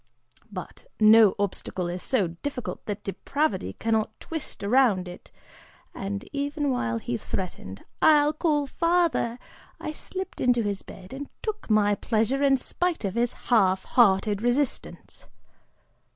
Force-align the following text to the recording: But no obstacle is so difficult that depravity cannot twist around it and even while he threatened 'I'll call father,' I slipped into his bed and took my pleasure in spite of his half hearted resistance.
But 0.51 0.85
no 0.99 1.35
obstacle 1.37 1.87
is 1.87 2.01
so 2.01 2.29
difficult 2.29 2.87
that 2.87 3.03
depravity 3.03 3.73
cannot 3.73 4.19
twist 4.19 4.63
around 4.63 5.07
it 5.07 5.29
and 5.93 6.27
even 6.33 6.71
while 6.71 6.97
he 6.97 7.17
threatened 7.17 7.85
'I'll 8.01 8.33
call 8.33 8.65
father,' 8.65 9.37
I 9.79 9.91
slipped 9.93 10.41
into 10.41 10.63
his 10.63 10.81
bed 10.81 11.13
and 11.13 11.29
took 11.43 11.69
my 11.69 11.93
pleasure 11.93 12.41
in 12.41 12.57
spite 12.57 13.05
of 13.05 13.13
his 13.13 13.33
half 13.53 13.83
hearted 13.83 14.41
resistance. 14.41 15.27